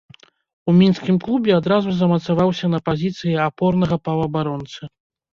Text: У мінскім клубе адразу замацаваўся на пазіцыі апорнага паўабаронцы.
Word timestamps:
У 0.71 0.73
мінскім 0.77 1.17
клубе 1.25 1.51
адразу 1.57 1.93
замацаваўся 1.97 2.65
на 2.73 2.79
пазіцыі 2.87 3.35
апорнага 3.49 3.99
паўабаронцы. 4.09 4.81